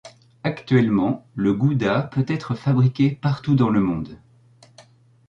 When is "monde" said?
3.81-4.17